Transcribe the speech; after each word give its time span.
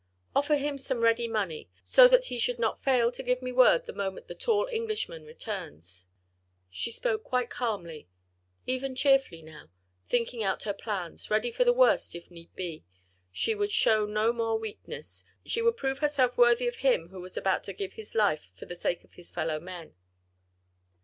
Offer 0.35 0.55
him 0.55 0.79
some 0.79 1.01
ready 1.03 1.27
money, 1.27 1.69
so 1.83 2.07
that 2.07 2.25
he 2.25 2.39
should 2.39 2.57
not 2.57 2.81
fail 2.81 3.11
to 3.11 3.21
give 3.21 3.39
me 3.43 3.51
word 3.51 3.85
the 3.85 3.93
moment 3.93 4.27
the 4.27 4.33
tall 4.33 4.65
Englishman 4.71 5.25
returns." 5.25 6.07
She 6.71 6.89
spoke 6.91 7.23
quite 7.23 7.51
calmly, 7.51 8.07
even 8.65 8.95
cheerfully 8.95 9.43
now, 9.43 9.69
thinking 10.07 10.41
out 10.41 10.63
her 10.63 10.73
plans, 10.73 11.29
ready 11.29 11.51
for 11.51 11.63
the 11.63 11.71
worst 11.71 12.15
if 12.15 12.31
need 12.31 12.55
be; 12.55 12.83
she 13.31 13.53
would 13.53 13.71
show 13.71 14.07
no 14.07 14.33
more 14.33 14.57
weakness, 14.57 15.23
she 15.45 15.61
would 15.61 15.77
prove 15.77 15.99
herself 15.99 16.35
worthy 16.35 16.67
of 16.67 16.77
him, 16.77 17.09
who 17.09 17.21
was 17.21 17.37
about 17.37 17.63
to 17.65 17.71
give 17.71 17.93
his 17.93 18.15
life 18.15 18.49
for 18.55 18.65
the 18.65 18.75
sake 18.75 19.03
of 19.03 19.13
his 19.13 19.29
fellow 19.29 19.59
men. 19.59 19.93